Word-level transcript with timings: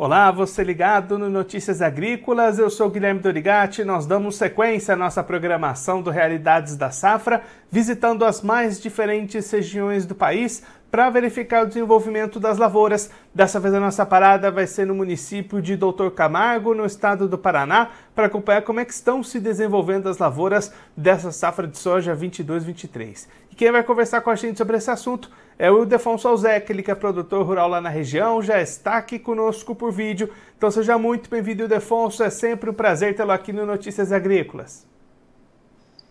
Olá, 0.00 0.30
você 0.30 0.62
ligado 0.62 1.18
no 1.18 1.28
Notícias 1.28 1.82
Agrícolas, 1.82 2.56
eu 2.56 2.70
sou 2.70 2.88
Guilherme 2.88 3.18
Dorigati. 3.18 3.82
Nós 3.82 4.06
damos 4.06 4.36
sequência 4.36 4.94
à 4.94 4.96
nossa 4.96 5.24
programação 5.24 6.00
do 6.00 6.08
Realidades 6.08 6.76
da 6.76 6.92
Safra, 6.92 7.42
visitando 7.68 8.24
as 8.24 8.40
mais 8.40 8.80
diferentes 8.80 9.50
regiões 9.50 10.06
do 10.06 10.14
país 10.14 10.62
para 10.88 11.10
verificar 11.10 11.64
o 11.64 11.66
desenvolvimento 11.66 12.38
das 12.38 12.58
lavouras. 12.58 13.10
Dessa 13.34 13.58
vez 13.58 13.74
a 13.74 13.80
nossa 13.80 14.06
parada 14.06 14.52
vai 14.52 14.68
ser 14.68 14.86
no 14.86 14.94
município 14.94 15.60
de 15.60 15.74
Doutor 15.74 16.12
Camargo, 16.12 16.74
no 16.74 16.86
estado 16.86 17.26
do 17.26 17.36
Paraná, 17.36 17.88
para 18.14 18.26
acompanhar 18.26 18.62
como 18.62 18.78
é 18.78 18.84
que 18.84 18.92
estão 18.92 19.20
se 19.24 19.40
desenvolvendo 19.40 20.08
as 20.08 20.18
lavouras 20.18 20.72
dessa 20.96 21.32
safra 21.32 21.66
de 21.66 21.76
soja 21.76 22.16
22-23. 22.16 23.26
E 23.50 23.56
quem 23.56 23.72
vai 23.72 23.82
conversar 23.82 24.20
com 24.20 24.30
a 24.30 24.36
gente 24.36 24.58
sobre 24.58 24.76
esse 24.76 24.92
assunto 24.92 25.28
é 25.58 25.70
o 25.70 25.78
Ildefonso 25.78 26.28
Alzec, 26.28 26.70
ele 26.70 26.84
que 26.84 26.90
é 26.90 26.94
produtor 26.94 27.44
rural 27.44 27.68
lá 27.68 27.80
na 27.80 27.88
região, 27.88 28.40
já 28.40 28.62
está 28.62 28.96
aqui 28.96 29.18
conosco 29.18 29.74
por 29.74 29.90
vídeo. 29.90 30.30
Então 30.56 30.70
seja 30.70 30.96
muito 30.96 31.28
bem-vindo, 31.28 31.64
Ildefonso. 31.64 32.22
É 32.22 32.30
sempre 32.30 32.70
um 32.70 32.72
prazer 32.74 33.16
tê-lo 33.16 33.32
aqui 33.32 33.52
no 33.52 33.66
Notícias 33.66 34.12
Agrícolas. 34.12 34.86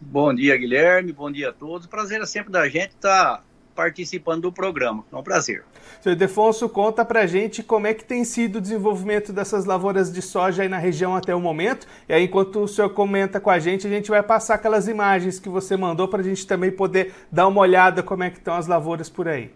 Bom 0.01 0.33
dia, 0.33 0.57
Guilherme. 0.57 1.13
Bom 1.13 1.31
dia 1.31 1.49
a 1.49 1.53
todos. 1.53 1.87
Prazer 1.87 2.21
é 2.21 2.25
sempre 2.25 2.51
da 2.51 2.67
gente 2.67 2.89
estar 2.89 3.43
participando 3.77 4.41
do 4.41 4.51
programa. 4.51 5.05
É 5.13 5.15
um 5.15 5.21
prazer. 5.21 5.63
Senhor 6.01 6.15
Defonso, 6.15 6.67
conta 6.67 7.05
pra 7.05 7.27
gente 7.27 7.61
como 7.61 7.85
é 7.85 7.93
que 7.93 8.03
tem 8.03 8.23
sido 8.23 8.55
o 8.55 8.61
desenvolvimento 8.61 9.31
dessas 9.31 9.65
lavouras 9.65 10.11
de 10.11 10.19
soja 10.19 10.63
aí 10.63 10.67
na 10.67 10.79
região 10.79 11.15
até 11.15 11.35
o 11.35 11.39
momento. 11.39 11.87
E 12.09 12.13
aí, 12.13 12.23
enquanto 12.23 12.63
o 12.63 12.67
senhor 12.67 12.89
comenta 12.89 13.39
com 13.39 13.51
a 13.51 13.59
gente, 13.59 13.85
a 13.85 13.89
gente 13.89 14.09
vai 14.09 14.23
passar 14.23 14.55
aquelas 14.55 14.87
imagens 14.87 15.39
que 15.39 15.47
você 15.47 15.77
mandou 15.77 16.07
para 16.07 16.21
a 16.21 16.23
gente 16.23 16.47
também 16.47 16.71
poder 16.71 17.13
dar 17.31 17.47
uma 17.47 17.61
olhada 17.61 18.01
como 18.01 18.23
é 18.23 18.31
que 18.31 18.39
estão 18.39 18.55
as 18.55 18.65
lavouras 18.65 19.09
por 19.11 19.27
aí. 19.27 19.51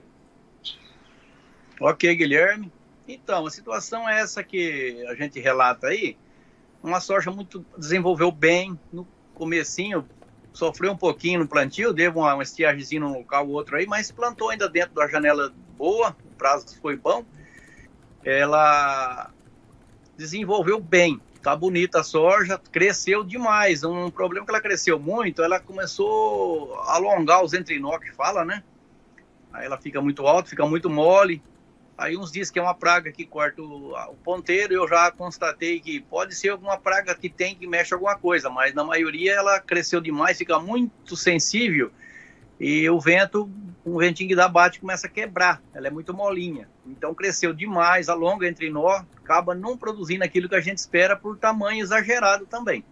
Ok, 1.79 2.13
Guilherme. 2.15 2.71
Então, 3.07 3.47
a 3.47 3.49
situação 3.49 4.07
é 4.07 4.21
essa 4.21 4.43
que 4.43 5.03
a 5.09 5.15
gente 5.15 5.39
relata 5.39 5.87
aí. 5.87 6.15
Uma 6.83 6.99
soja 6.99 7.31
muito 7.31 7.65
desenvolveu 7.75 8.31
bem 8.31 8.79
no 8.93 9.07
comecinho, 9.33 10.07
sofreu 10.53 10.91
um 10.91 10.97
pouquinho 10.97 11.39
no 11.39 11.47
plantio, 11.47 11.93
deu 11.93 12.11
uma, 12.11 12.33
uma 12.33 12.43
estiagemzinha 12.43 13.01
num 13.01 13.13
local 13.13 13.47
ou 13.47 13.53
outro 13.53 13.77
aí, 13.77 13.85
mas 13.85 14.11
plantou 14.11 14.49
ainda 14.49 14.67
dentro 14.67 14.93
da 14.95 15.07
janela 15.07 15.53
boa, 15.77 16.15
o 16.31 16.35
prazo 16.35 16.79
foi 16.81 16.95
bom. 16.95 17.25
Ela 18.23 19.31
desenvolveu 20.15 20.79
bem, 20.79 21.19
tá 21.41 21.55
bonita 21.55 22.01
a 22.01 22.03
soja, 22.03 22.59
cresceu 22.71 23.23
demais. 23.23 23.83
Um 23.83 24.11
problema 24.11 24.45
que 24.45 24.51
ela 24.51 24.61
cresceu 24.61 24.99
muito, 24.99 25.41
ela 25.41 25.59
começou 25.59 26.75
a 26.81 26.95
alongar 26.95 27.43
os 27.43 27.53
entrinó 27.53 27.97
que 27.97 28.11
fala, 28.11 28.45
né? 28.45 28.63
Aí 29.51 29.65
ela 29.65 29.77
fica 29.77 30.01
muito 30.01 30.25
alta, 30.27 30.49
fica 30.49 30.65
muito 30.65 30.89
mole, 30.89 31.41
Aí 32.01 32.17
uns 32.17 32.31
dizem 32.31 32.51
que 32.51 32.57
é 32.57 32.61
uma 32.63 32.73
praga 32.73 33.11
que 33.11 33.23
corta 33.23 33.61
o, 33.61 33.93
o 33.93 34.15
ponteiro, 34.23 34.73
eu 34.73 34.87
já 34.87 35.11
constatei 35.11 35.79
que 35.79 35.99
pode 35.99 36.33
ser 36.33 36.49
alguma 36.49 36.75
praga 36.75 37.13
que 37.13 37.29
tem 37.29 37.53
que 37.53 37.67
mexe 37.67 37.93
alguma 37.93 38.17
coisa, 38.17 38.49
mas 38.49 38.73
na 38.73 38.83
maioria 38.83 39.33
ela 39.33 39.59
cresceu 39.59 40.01
demais, 40.01 40.35
fica 40.35 40.59
muito 40.59 41.15
sensível 41.15 41.91
e 42.59 42.89
o 42.89 42.99
vento, 42.99 43.47
um 43.85 43.99
ventinho 43.99 44.29
que 44.29 44.35
dá 44.35 44.47
bate 44.47 44.79
começa 44.79 45.05
a 45.05 45.09
quebrar, 45.11 45.61
ela 45.75 45.85
é 45.85 45.89
muito 45.91 46.11
molinha. 46.11 46.67
Então 46.87 47.13
cresceu 47.13 47.53
demais, 47.53 48.09
alonga 48.09 48.47
entre 48.47 48.71
nó, 48.71 49.03
acaba 49.17 49.53
não 49.53 49.77
produzindo 49.77 50.23
aquilo 50.23 50.49
que 50.49 50.55
a 50.55 50.59
gente 50.61 50.79
espera 50.79 51.15
por 51.15 51.37
tamanho 51.37 51.83
exagerado 51.83 52.47
também. 52.47 52.83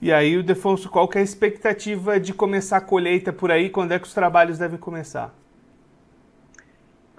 E 0.00 0.12
aí, 0.12 0.36
o 0.36 0.44
Defonso, 0.44 0.88
qual 0.88 1.08
que 1.08 1.18
é 1.18 1.20
a 1.20 1.24
expectativa 1.24 2.20
de 2.20 2.32
começar 2.32 2.76
a 2.76 2.80
colheita 2.80 3.32
por 3.32 3.50
aí? 3.50 3.68
Quando 3.68 3.90
é 3.90 3.98
que 3.98 4.06
os 4.06 4.14
trabalhos 4.14 4.56
devem 4.56 4.78
começar? 4.78 5.34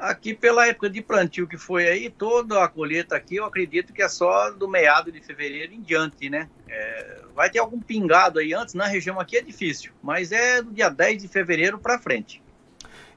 Aqui, 0.02 0.34
pela 0.34 0.68
época 0.68 0.90
de 0.90 1.02
plantio 1.02 1.48
que 1.48 1.58
foi 1.58 1.88
aí, 1.88 2.10
toda 2.10 2.64
a 2.64 2.68
colheita 2.68 3.16
aqui, 3.16 3.36
eu 3.36 3.46
acredito 3.46 3.92
que 3.92 4.02
é 4.02 4.08
só 4.08 4.50
do 4.52 4.68
meado 4.68 5.12
de 5.12 5.22
fevereiro 5.22 5.74
em 5.74 5.82
diante, 5.82 6.30
né? 6.30 6.50
É, 6.68 7.22
vai 7.36 7.50
ter 7.50 7.60
algum 7.60 7.80
pingado 7.80 8.40
aí 8.40 8.54
antes, 8.54 8.74
na 8.74 8.86
região 8.86 9.20
aqui 9.20 9.38
é 9.38 9.42
difícil, 9.42 9.92
mas 10.02 10.32
é 10.32 10.62
do 10.62 10.72
dia 10.72 10.90
10 10.90 11.24
de 11.24 11.28
fevereiro 11.28 11.78
para 11.78 12.00
frente. 12.00 12.42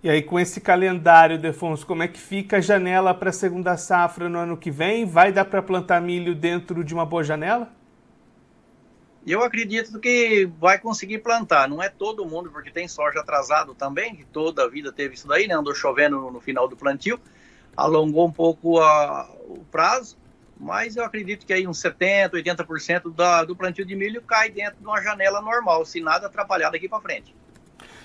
E 0.03 0.11
aí, 0.11 0.21
com 0.21 0.41
esse 0.41 0.61
calendário, 0.61 1.39
Defonso, 1.39 1.87
como 1.87 2.03
é 2.03 2.09
que 2.09 2.19
fica 2.19 2.57
a 2.57 2.61
janela 2.61 3.15
para 3.15 3.31
a 3.31 3.33
segunda 3.33 3.77
safra 3.77 4.29
no 4.29 4.37
ano 4.37 4.57
que 4.57 4.69
vem? 4.71 5.07
Vai 5.07 5.31
dar 5.31 5.45
para 5.45 5.63
plantar 5.63 6.01
milho 6.01 6.35
dentro 6.35 6.83
de 6.83 6.93
uma 6.93 7.07
boa 7.07 7.23
janela? 7.23 7.71
Eu 9.25 9.43
acredito 9.43 10.01
que 10.01 10.51
vai 10.59 10.79
conseguir 10.79 11.19
plantar. 11.19 11.69
Não 11.69 11.83
é 11.83 11.89
todo 11.89 12.27
mundo, 12.27 12.51
porque 12.51 12.71
tem 12.71 12.89
soja 12.89 13.21
atrasado 13.21 13.75
também, 13.75 14.17
que 14.17 14.25
toda 14.25 14.65
a 14.65 14.69
vida 14.69 14.93
teve 14.93 15.15
isso 15.15 15.29
daí, 15.29 15.47
né? 15.47 15.55
Andou 15.55 15.75
chovendo 15.75 16.31
no, 16.31 16.41
final 16.41 16.67
do 16.67 16.77
plantio, 16.77 17.21
alongou 17.77 18.27
um 18.27 18.33
pouco 18.33 18.81
a, 18.81 19.31
o 19.47 19.65
prazo, 19.71 20.17
mas 20.59 20.97
eu 20.97 21.05
acredito 21.05 21.47
que 21.47 21.53
aí 21.53 21.69
uns 21.69 21.81
70%, 21.81 22.33
80% 22.33 23.15
da, 23.15 23.45
do 23.45 23.55
plantio 23.55 23.85
de 23.85 23.95
milho 23.95 24.21
cai 24.23 24.51
dentro 24.51 24.79
de 24.81 24.87
uma 24.87 25.01
janela 25.01 25.41
normal, 25.41 25.85
se 25.85 26.01
nada 26.01 26.27
atrapalhar 26.27 26.71
daqui 26.71 26.89
para 26.89 27.01
frente. 27.01 27.35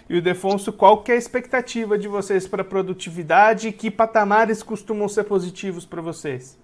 E 0.10 0.18
o 0.18 0.22
Defonso, 0.22 0.72
qual 0.72 1.04
que 1.04 1.12
é 1.12 1.16
a 1.16 1.18
expectativa 1.18 1.98
de 1.98 2.08
vocês 2.08 2.48
para 2.48 2.64
produtividade 2.64 3.68
e 3.68 3.74
que 3.74 3.92
patamares 3.92 4.64
costumam 4.64 5.10
ser 5.10 5.24
positivos 5.24 5.86
para 5.86 6.02
vocês? 6.02 6.58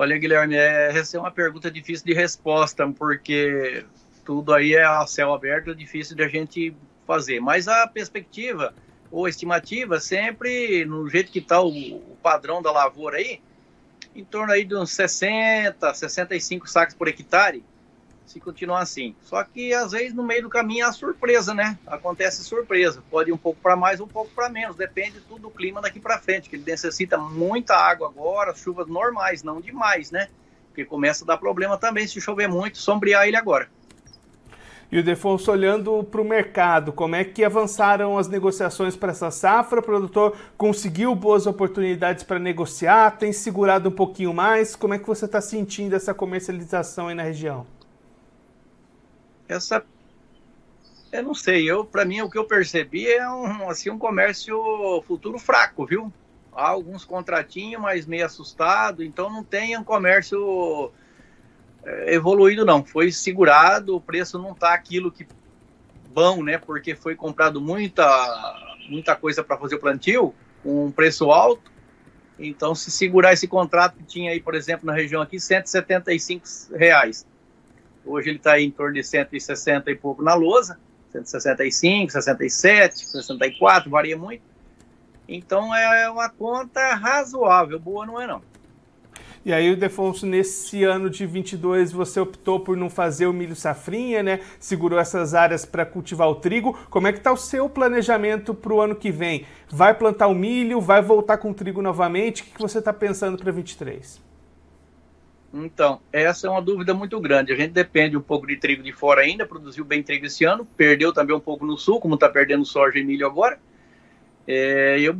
Olha, 0.00 0.16
Guilherme, 0.16 0.54
é, 0.54 0.96
essa 0.96 1.16
é 1.16 1.20
uma 1.20 1.32
pergunta 1.32 1.68
difícil 1.68 2.06
de 2.06 2.14
resposta, 2.14 2.86
porque 2.86 3.84
tudo 4.24 4.54
aí 4.54 4.74
é 4.74 4.84
a 4.84 5.04
céu 5.08 5.34
aberto, 5.34 5.72
é 5.72 5.74
difícil 5.74 6.14
de 6.14 6.22
a 6.22 6.28
gente 6.28 6.72
fazer. 7.04 7.40
Mas 7.40 7.66
a 7.66 7.84
perspectiva 7.84 8.72
ou 9.10 9.26
estimativa, 9.26 9.98
sempre 9.98 10.84
no 10.84 11.08
jeito 11.08 11.32
que 11.32 11.40
está 11.40 11.60
o, 11.60 11.70
o, 11.70 12.16
padrão 12.22 12.62
da 12.62 12.70
lavoura 12.70 13.16
aí, 13.16 13.40
em 14.14 14.24
torno 14.24 14.52
aí 14.52 14.64
de 14.64 14.76
uns 14.76 14.92
60, 14.92 15.92
65 15.92 16.70
sacos 16.70 16.94
por 16.94 17.08
hectare, 17.08 17.64
se 18.28 18.40
continuar 18.40 18.80
assim. 18.80 19.14
Só 19.22 19.42
que 19.42 19.72
às 19.72 19.92
vezes 19.92 20.14
no 20.14 20.22
meio 20.22 20.42
do 20.42 20.48
caminho 20.48 20.86
há 20.86 20.92
surpresa, 20.92 21.54
né? 21.54 21.78
Acontece 21.86 22.44
surpresa. 22.44 23.02
Pode 23.10 23.30
ir 23.30 23.32
um 23.32 23.38
pouco 23.38 23.60
para 23.60 23.74
mais, 23.74 24.00
um 24.00 24.06
pouco 24.06 24.30
para 24.34 24.48
menos. 24.48 24.76
Depende 24.76 25.20
tudo 25.20 25.42
do 25.42 25.50
clima 25.50 25.80
daqui 25.80 25.98
para 25.98 26.18
frente, 26.18 26.48
que 26.48 26.56
ele 26.56 26.64
necessita 26.66 27.16
muita 27.16 27.74
água 27.74 28.08
agora, 28.08 28.54
chuvas 28.54 28.86
normais, 28.86 29.42
não 29.42 29.60
demais, 29.60 30.10
né? 30.10 30.28
Porque 30.68 30.84
começa 30.84 31.24
a 31.24 31.26
dar 31.26 31.38
problema 31.38 31.78
também 31.78 32.06
se 32.06 32.20
chover 32.20 32.48
muito, 32.48 32.78
sombrear 32.78 33.26
ele 33.26 33.36
agora. 33.36 33.68
E 34.90 34.98
o 34.98 35.04
Defonso, 35.04 35.52
olhando 35.52 36.02
para 36.02 36.20
o 36.20 36.24
mercado, 36.24 36.94
como 36.94 37.14
é 37.14 37.22
que 37.22 37.44
avançaram 37.44 38.16
as 38.16 38.26
negociações 38.26 38.96
para 38.96 39.10
essa 39.10 39.30
safra? 39.30 39.80
O 39.80 39.82
produtor 39.82 40.34
conseguiu 40.56 41.14
boas 41.14 41.46
oportunidades 41.46 42.24
para 42.24 42.38
negociar? 42.38 43.18
Tem 43.18 43.30
segurado 43.30 43.90
um 43.90 43.92
pouquinho 43.92 44.32
mais? 44.32 44.74
Como 44.74 44.94
é 44.94 44.98
que 44.98 45.06
você 45.06 45.26
está 45.26 45.42
sentindo 45.42 45.94
essa 45.94 46.14
comercialização 46.14 47.08
aí 47.08 47.14
na 47.14 47.22
região? 47.22 47.66
Essa 49.48 49.84
eu 51.10 51.22
não 51.22 51.34
sei, 51.34 51.64
eu 51.64 51.84
para 51.84 52.04
mim 52.04 52.20
o 52.20 52.28
que 52.28 52.36
eu 52.36 52.44
percebi 52.44 53.10
é 53.10 53.28
um 53.28 53.70
assim 53.70 53.88
um 53.88 53.98
comércio 53.98 55.02
futuro 55.06 55.38
fraco, 55.38 55.86
viu? 55.86 56.12
Há 56.52 56.68
alguns 56.68 57.04
contratinhos, 57.04 57.80
mas 57.80 58.04
meio 58.04 58.26
assustado, 58.26 59.02
então 59.02 59.30
não 59.30 59.42
tem 59.42 59.76
um 59.78 59.84
comércio 59.84 60.92
é, 61.84 62.14
evoluído 62.14 62.64
não. 62.64 62.84
Foi 62.84 63.10
segurado, 63.10 63.96
o 63.96 64.00
preço 64.00 64.38
não 64.38 64.52
está 64.52 64.74
aquilo 64.74 65.10
que 65.10 65.26
bom, 66.10 66.42
né? 66.42 66.58
Porque 66.58 66.94
foi 66.94 67.14
comprado 67.14 67.60
muita 67.60 68.04
muita 68.88 69.14
coisa 69.16 69.42
para 69.42 69.56
fazer 69.56 69.76
o 69.76 69.80
plantio, 69.80 70.34
com 70.62 70.86
um 70.86 70.90
preço 70.90 71.30
alto. 71.30 71.70
Então, 72.38 72.74
se 72.74 72.90
segurar 72.90 73.32
esse 73.32 73.48
contrato 73.48 73.96
que 73.96 74.04
tinha 74.04 74.30
aí, 74.30 74.40
por 74.40 74.54
exemplo, 74.54 74.86
na 74.86 74.92
região 74.92 75.20
aqui, 75.20 75.40
175 75.40 76.46
reais 76.74 77.26
Hoje 78.04 78.30
ele 78.30 78.38
está 78.38 78.60
em 78.60 78.70
torno 78.70 78.94
de 78.94 79.04
160 79.04 79.90
e 79.90 79.94
pouco 79.94 80.22
na 80.22 80.34
lousa, 80.34 80.78
165, 81.10 82.12
67, 82.12 83.06
64, 83.06 83.90
varia 83.90 84.16
muito. 84.16 84.42
Então 85.28 85.74
é 85.74 86.10
uma 86.10 86.28
conta 86.28 86.94
razoável, 86.94 87.78
boa 87.78 88.06
não 88.06 88.20
é 88.20 88.26
não. 88.26 88.42
E 89.44 89.52
aí, 89.52 89.72
o 89.72 89.76
Defonso, 89.76 90.26
nesse 90.26 90.84
ano 90.84 91.08
de 91.08 91.24
22, 91.24 91.92
você 91.92 92.20
optou 92.20 92.60
por 92.60 92.76
não 92.76 92.90
fazer 92.90 93.26
o 93.26 93.32
milho 93.32 93.54
safrinha, 93.54 94.22
né? 94.22 94.40
Segurou 94.58 94.98
essas 94.98 95.32
áreas 95.32 95.64
para 95.64 95.86
cultivar 95.86 96.28
o 96.28 96.34
trigo. 96.34 96.78
Como 96.90 97.06
é 97.06 97.12
que 97.12 97.18
está 97.18 97.32
o 97.32 97.36
seu 97.36 97.68
planejamento 97.68 98.52
para 98.52 98.74
o 98.74 98.80
ano 98.80 98.96
que 98.96 99.10
vem? 99.10 99.46
Vai 99.70 99.94
plantar 99.94 100.26
o 100.26 100.34
milho? 100.34 100.80
Vai 100.80 101.00
voltar 101.00 101.38
com 101.38 101.50
o 101.50 101.54
trigo 101.54 101.80
novamente? 101.80 102.42
O 102.42 102.44
que, 102.46 102.50
que 102.52 102.60
você 102.60 102.78
está 102.78 102.92
pensando 102.92 103.38
para 103.38 103.52
23? 103.52 104.27
Então, 105.52 106.00
essa 106.12 106.46
é 106.46 106.50
uma 106.50 106.60
dúvida 106.60 106.92
muito 106.92 107.18
grande. 107.20 107.52
A 107.52 107.56
gente 107.56 107.72
depende 107.72 108.16
um 108.16 108.20
pouco 108.20 108.46
de 108.46 108.56
trigo 108.56 108.82
de 108.82 108.92
fora 108.92 109.22
ainda, 109.22 109.46
produziu 109.46 109.84
bem 109.84 110.02
trigo 110.02 110.26
esse 110.26 110.44
ano, 110.44 110.66
perdeu 110.76 111.12
também 111.12 111.34
um 111.34 111.40
pouco 111.40 111.64
no 111.64 111.76
sul, 111.78 112.00
como 112.00 112.14
está 112.14 112.28
perdendo 112.28 112.64
soja 112.64 112.98
e 112.98 113.04
milho 113.04 113.26
agora. 113.26 113.58
É, 114.46 114.98
eu 115.00 115.16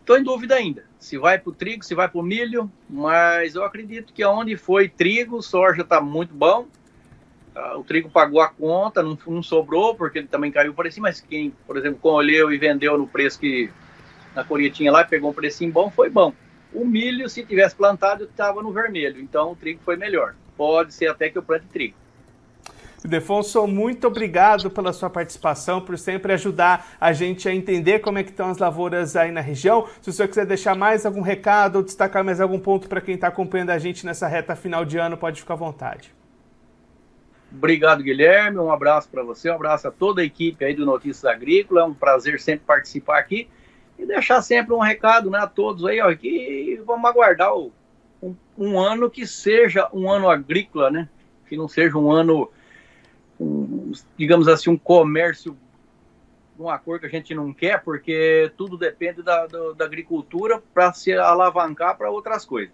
estou 0.00 0.18
em 0.18 0.22
dúvida 0.22 0.54
ainda, 0.54 0.84
se 0.98 1.18
vai 1.18 1.38
para 1.38 1.50
o 1.50 1.54
trigo, 1.54 1.84
se 1.84 1.94
vai 1.94 2.08
para 2.08 2.20
o 2.20 2.22
milho, 2.22 2.70
mas 2.88 3.54
eu 3.54 3.64
acredito 3.64 4.12
que 4.12 4.24
onde 4.24 4.56
foi 4.56 4.88
trigo, 4.88 5.42
soja 5.42 5.82
está 5.82 6.00
muito 6.00 6.34
bom. 6.34 6.66
Ah, 7.54 7.78
o 7.78 7.84
trigo 7.84 8.10
pagou 8.10 8.40
a 8.40 8.48
conta, 8.48 9.02
não, 9.02 9.16
não 9.26 9.42
sobrou, 9.42 9.94
porque 9.94 10.18
ele 10.18 10.26
também 10.26 10.50
caiu 10.50 10.74
por 10.74 10.90
cima, 10.90 11.08
mas 11.08 11.20
quem, 11.20 11.52
por 11.66 11.76
exemplo, 11.76 11.98
colheu 12.00 12.52
e 12.52 12.58
vendeu 12.58 12.98
no 12.98 13.06
preço 13.06 13.38
que 13.38 13.70
na 14.34 14.42
colheitinha 14.42 14.90
lá, 14.90 15.04
pegou 15.04 15.30
um 15.30 15.34
precinho 15.34 15.70
bom, 15.70 15.90
foi 15.90 16.10
bom. 16.10 16.34
O 16.74 16.84
milho, 16.84 17.28
se 17.28 17.46
tivesse 17.46 17.76
plantado, 17.76 18.24
estava 18.24 18.60
no 18.60 18.72
vermelho, 18.72 19.20
então 19.20 19.52
o 19.52 19.56
trigo 19.56 19.80
foi 19.84 19.96
melhor. 19.96 20.34
Pode 20.56 20.92
ser 20.92 21.06
até 21.06 21.30
que 21.30 21.38
eu 21.38 21.42
plante 21.42 21.66
trigo. 21.66 21.94
Defonso, 23.06 23.66
muito 23.66 24.06
obrigado 24.06 24.70
pela 24.70 24.90
sua 24.90 25.10
participação, 25.10 25.78
por 25.78 25.98
sempre 25.98 26.32
ajudar 26.32 26.96
a 26.98 27.12
gente 27.12 27.46
a 27.46 27.54
entender 27.54 27.98
como 27.98 28.18
é 28.18 28.24
que 28.24 28.30
estão 28.30 28.48
as 28.48 28.56
lavouras 28.56 29.14
aí 29.14 29.30
na 29.30 29.42
região. 29.42 29.86
Se 30.00 30.08
o 30.08 30.12
senhor 30.12 30.26
quiser 30.26 30.46
deixar 30.46 30.74
mais 30.74 31.04
algum 31.04 31.20
recado 31.20 31.76
ou 31.76 31.82
destacar 31.82 32.24
mais 32.24 32.40
algum 32.40 32.58
ponto 32.58 32.88
para 32.88 33.02
quem 33.02 33.14
está 33.14 33.28
acompanhando 33.28 33.70
a 33.70 33.78
gente 33.78 34.06
nessa 34.06 34.26
reta 34.26 34.56
final 34.56 34.86
de 34.86 34.96
ano, 34.96 35.18
pode 35.18 35.38
ficar 35.38 35.52
à 35.52 35.58
vontade. 35.58 36.14
Obrigado, 37.52 38.02
Guilherme. 38.02 38.58
Um 38.58 38.72
abraço 38.72 39.08
para 39.10 39.22
você, 39.22 39.50
um 39.50 39.54
abraço 39.54 39.86
a 39.86 39.90
toda 39.90 40.22
a 40.22 40.24
equipe 40.24 40.64
aí 40.64 40.74
do 40.74 40.86
Notícias 40.86 41.26
Agrícola. 41.26 41.82
É 41.82 41.84
um 41.84 41.94
prazer 41.94 42.40
sempre 42.40 42.64
participar 42.66 43.18
aqui 43.18 43.48
e 43.98 44.06
deixar 44.06 44.42
sempre 44.42 44.74
um 44.74 44.78
recado 44.78 45.30
né, 45.30 45.38
a 45.38 45.46
todos 45.46 45.84
aí, 45.84 46.00
ó, 46.00 46.14
que 46.14 46.80
vamos 46.84 47.08
aguardar 47.08 47.54
o, 47.54 47.72
um, 48.22 48.34
um, 48.56 48.78
ano 48.78 49.10
que 49.10 49.26
seja 49.26 49.88
um 49.92 50.10
ano 50.10 50.28
agrícola, 50.28 50.90
né? 50.90 51.08
Que 51.48 51.56
não 51.56 51.68
seja 51.68 51.96
um 51.96 52.10
ano, 52.10 52.50
um, 53.38 53.92
digamos 54.16 54.48
assim, 54.48 54.70
um 54.70 54.78
comércio 54.78 55.56
uma 56.58 56.78
cor 56.78 57.00
que 57.00 57.06
a 57.06 57.08
gente 57.08 57.34
não 57.34 57.52
quer, 57.52 57.82
porque 57.82 58.52
tudo 58.56 58.78
depende 58.78 59.22
da, 59.22 59.46
da, 59.46 59.84
agricultura 59.84 60.62
para 60.72 60.92
se 60.92 61.12
alavancar 61.12 61.96
para 61.96 62.10
outras 62.10 62.44
coisas. 62.44 62.72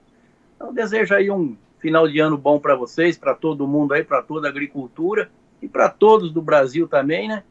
Então, 0.55 0.73
desejo 0.73 1.15
aí 1.15 1.31
um 1.31 1.57
final 1.79 2.07
de 2.07 2.21
ano 2.21 2.37
bom 2.37 2.61
para 2.61 2.75
vocês, 2.75 3.17
para 3.17 3.35
todo 3.35 3.67
mundo 3.67 3.95
aí, 3.95 4.05
para 4.05 4.23
toda 4.23 4.47
a 4.47 4.51
agricultura 4.51 5.31
e 5.63 5.69
para 5.69 5.89
todos 5.89 6.31
do 6.31 6.43
Brasil 6.43 6.87
também, 6.87 7.29
né? 7.29 7.43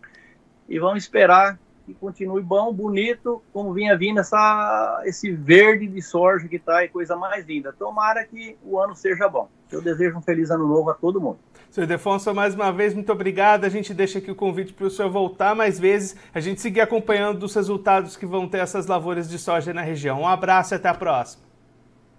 E 0.68 0.78
vamos 0.78 1.04
esperar 1.04 1.60
que 1.90 2.00
continue 2.00 2.42
bom, 2.44 2.72
bonito, 2.72 3.42
como 3.52 3.74
vinha 3.74 3.98
vindo 3.98 4.20
essa, 4.20 5.02
esse 5.06 5.32
verde 5.32 5.88
de 5.88 6.02
soja 6.02 6.48
que 6.48 6.58
está 6.58 6.78
aí, 6.78 6.88
coisa 6.88 7.16
mais 7.16 7.46
linda. 7.48 7.74
Tomara 7.74 8.24
que 8.24 8.56
o 8.64 8.80
ano 8.80 8.96
seja 8.96 9.28
bom. 9.28 9.50
Eu 9.72 9.82
desejo 9.82 10.18
um 10.18 10.22
feliz 10.22 10.52
ano 10.52 10.68
novo 10.68 10.92
a 10.92 10.94
todo 10.94 11.20
mundo. 11.20 11.40
Senhor 11.72 11.88
Defonso, 11.88 12.34
mais 12.34 12.54
uma 12.54 12.72
vez, 12.72 12.94
muito 12.94 13.12
obrigado. 13.12 13.66
A 13.66 13.70
gente 13.70 13.94
deixa 13.94 14.20
aqui 14.20 14.30
o 14.30 14.36
convite 14.36 14.72
para 14.72 14.86
o 14.86 14.90
senhor 14.90 15.10
voltar 15.10 15.56
mais 15.56 15.80
vezes, 15.80 16.16
a 16.34 16.40
gente 16.40 16.62
seguir 16.62 16.82
acompanhando 16.82 17.44
os 17.44 17.56
resultados 17.56 18.16
que 18.16 18.26
vão 18.26 18.48
ter 18.48 18.60
essas 18.60 18.86
lavouras 18.86 19.28
de 19.28 19.40
soja 19.40 19.74
na 19.74 19.82
região. 19.82 20.22
Um 20.22 20.28
abraço 20.28 20.74
e 20.74 20.76
até 20.76 20.90
a 20.90 20.94
próxima. 20.94 21.44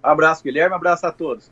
Abraço, 0.03 0.43
Guilherme. 0.43 0.75
Abraço 0.75 1.07
a 1.07 1.13
todos. 1.13 1.51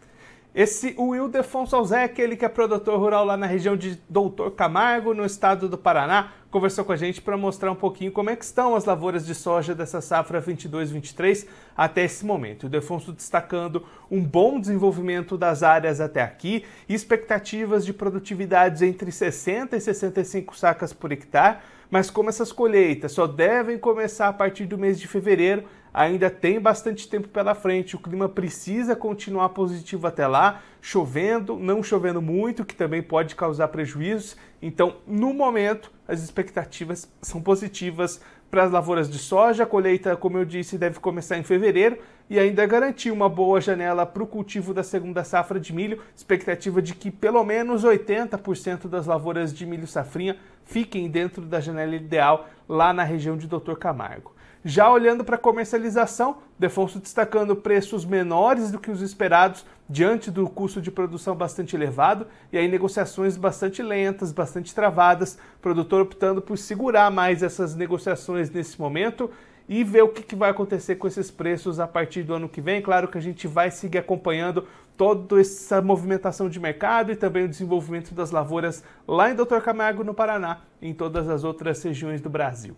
Esse 0.58 0.92
o 0.96 1.14
Ildefonso 1.14 1.76
Alzec, 1.76 2.20
ele 2.20 2.36
que 2.36 2.44
é 2.44 2.48
produtor 2.48 2.98
rural 2.98 3.24
lá 3.24 3.36
na 3.36 3.46
região 3.46 3.76
de 3.76 3.96
Doutor 4.08 4.50
Camargo, 4.50 5.14
no 5.14 5.24
estado 5.24 5.68
do 5.68 5.78
Paraná, 5.78 6.32
conversou 6.50 6.84
com 6.84 6.90
a 6.90 6.96
gente 6.96 7.22
para 7.22 7.36
mostrar 7.36 7.70
um 7.70 7.76
pouquinho 7.76 8.10
como 8.10 8.28
é 8.28 8.34
que 8.34 8.44
estão 8.44 8.74
as 8.74 8.84
lavouras 8.84 9.24
de 9.24 9.36
soja 9.36 9.72
dessa 9.72 10.00
safra 10.00 10.42
22-23 10.42 11.46
até 11.76 12.02
esse 12.02 12.26
momento. 12.26 12.64
O 12.64 12.68
Defonso 12.68 13.12
destacando 13.12 13.86
um 14.10 14.20
bom 14.20 14.58
desenvolvimento 14.58 15.38
das 15.38 15.62
áreas 15.62 16.00
até 16.00 16.22
aqui 16.22 16.64
expectativas 16.88 17.86
de 17.86 17.92
produtividades 17.92 18.82
entre 18.82 19.12
60 19.12 19.76
e 19.76 19.80
65 19.80 20.58
sacas 20.58 20.92
por 20.92 21.12
hectare, 21.12 21.58
mas 21.88 22.10
como 22.10 22.30
essas 22.30 22.50
colheitas 22.50 23.12
só 23.12 23.28
devem 23.28 23.78
começar 23.78 24.26
a 24.26 24.32
partir 24.32 24.66
do 24.66 24.76
mês 24.76 24.98
de 24.98 25.06
fevereiro, 25.06 25.62
ainda 25.92 26.30
tem 26.30 26.60
bastante 26.60 27.08
tempo 27.08 27.28
pela 27.28 27.54
frente. 27.54 27.96
O 27.96 27.98
clima 27.98 28.28
precisa 28.28 28.94
continuar 28.94 29.50
positivo 29.50 30.06
até 30.06 30.26
lá, 30.26 30.62
chovendo, 30.80 31.56
não 31.56 31.82
chovendo 31.82 32.20
muito, 32.22 32.64
que 32.64 32.74
também 32.74 33.02
pode 33.02 33.34
causar 33.34 33.68
prejuízos. 33.68 34.36
Então, 34.60 34.96
no 35.06 35.32
momento, 35.32 35.90
as 36.06 36.22
expectativas 36.22 37.10
são 37.20 37.40
positivas 37.40 38.20
para 38.50 38.64
as 38.64 38.70
lavouras 38.70 39.10
de 39.10 39.18
soja. 39.18 39.64
A 39.64 39.66
colheita, 39.66 40.16
como 40.16 40.38
eu 40.38 40.44
disse, 40.44 40.78
deve 40.78 40.98
começar 41.00 41.36
em 41.36 41.42
fevereiro 41.42 41.98
e 42.30 42.38
ainda 42.38 42.66
garantir 42.66 43.10
uma 43.10 43.28
boa 43.28 43.60
janela 43.60 44.04
para 44.06 44.22
o 44.22 44.26
cultivo 44.26 44.74
da 44.74 44.82
segunda 44.82 45.24
safra 45.24 45.60
de 45.60 45.72
milho. 45.72 46.02
Expectativa 46.16 46.80
de 46.80 46.94
que 46.94 47.10
pelo 47.10 47.44
menos 47.44 47.84
80% 47.84 48.88
das 48.88 49.06
lavouras 49.06 49.52
de 49.52 49.66
milho 49.66 49.86
safrinha 49.86 50.36
fiquem 50.64 51.08
dentro 51.10 51.42
da 51.42 51.60
janela 51.60 51.94
ideal 51.94 52.48
lá 52.68 52.92
na 52.92 53.02
região 53.02 53.36
de 53.36 53.46
Doutor 53.46 53.78
Camargo. 53.78 54.38
Já 54.64 54.90
olhando 54.90 55.24
para 55.24 55.36
a 55.36 55.38
comercialização, 55.38 56.38
Defonso 56.58 56.98
destacando 56.98 57.54
preços 57.54 58.04
menores 58.04 58.72
do 58.72 58.78
que 58.78 58.90
os 58.90 59.00
esperados 59.00 59.64
diante 59.88 60.30
do 60.30 60.48
custo 60.48 60.80
de 60.80 60.90
produção 60.90 61.34
bastante 61.34 61.74
elevado 61.74 62.26
e 62.52 62.58
aí 62.58 62.68
negociações 62.68 63.36
bastante 63.36 63.82
lentas, 63.82 64.32
bastante 64.32 64.74
travadas, 64.74 65.38
produtor 65.62 66.02
optando 66.02 66.42
por 66.42 66.58
segurar 66.58 67.10
mais 67.10 67.42
essas 67.42 67.74
negociações 67.74 68.50
nesse 68.50 68.78
momento 68.78 69.30
e 69.68 69.84
ver 69.84 70.02
o 70.02 70.08
que, 70.08 70.34
vai 70.34 70.50
acontecer 70.50 70.96
com 70.96 71.06
esses 71.06 71.30
preços 71.30 71.78
a 71.78 71.86
partir 71.86 72.22
do 72.22 72.34
ano 72.34 72.48
que 72.48 72.60
vem. 72.60 72.80
Claro 72.80 73.08
que 73.08 73.18
a 73.18 73.20
gente 73.20 73.46
vai 73.46 73.70
seguir 73.70 73.98
acompanhando 73.98 74.66
toda 74.96 75.40
essa 75.40 75.80
movimentação 75.82 76.48
de 76.48 76.58
mercado 76.58 77.12
e 77.12 77.16
também 77.16 77.44
o 77.44 77.48
desenvolvimento 77.48 78.14
das 78.14 78.30
lavouras 78.30 78.82
lá 79.06 79.30
em 79.30 79.34
Doutor 79.34 79.62
Camargo, 79.62 80.02
no 80.02 80.14
Paraná, 80.14 80.62
e 80.80 80.88
em 80.88 80.94
todas 80.94 81.28
as 81.28 81.44
outras 81.44 81.82
regiões 81.82 82.20
do 82.20 82.30
Brasil. 82.30 82.74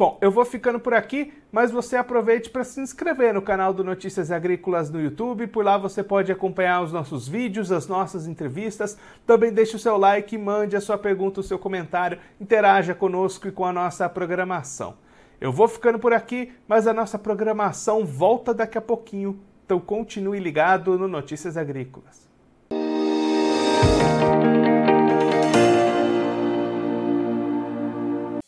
Bom, 0.00 0.16
eu 0.22 0.30
vou 0.30 0.46
ficando 0.46 0.80
por 0.80 0.94
aqui, 0.94 1.30
mas 1.52 1.70
você 1.70 1.94
aproveite 1.94 2.48
para 2.48 2.64
se 2.64 2.80
inscrever 2.80 3.34
no 3.34 3.42
canal 3.42 3.74
do 3.74 3.84
Notícias 3.84 4.30
Agrícolas 4.30 4.88
no 4.88 4.98
YouTube. 4.98 5.46
Por 5.46 5.62
lá 5.62 5.76
você 5.76 6.02
pode 6.02 6.32
acompanhar 6.32 6.80
os 6.80 6.90
nossos 6.90 7.28
vídeos, 7.28 7.70
as 7.70 7.86
nossas 7.86 8.26
entrevistas. 8.26 8.96
Também 9.26 9.52
deixe 9.52 9.76
o 9.76 9.78
seu 9.78 9.98
like, 9.98 10.38
mande 10.38 10.74
a 10.74 10.80
sua 10.80 10.96
pergunta, 10.96 11.40
o 11.40 11.42
seu 11.42 11.58
comentário, 11.58 12.18
interaja 12.40 12.94
conosco 12.94 13.46
e 13.46 13.52
com 13.52 13.66
a 13.66 13.74
nossa 13.74 14.08
programação. 14.08 14.94
Eu 15.38 15.52
vou 15.52 15.68
ficando 15.68 15.98
por 15.98 16.14
aqui, 16.14 16.50
mas 16.66 16.86
a 16.86 16.94
nossa 16.94 17.18
programação 17.18 18.02
volta 18.02 18.54
daqui 18.54 18.78
a 18.78 18.80
pouquinho. 18.80 19.38
Então 19.66 19.78
continue 19.78 20.40
ligado 20.40 20.98
no 20.98 21.08
Notícias 21.08 21.58
Agrícolas. 21.58 22.29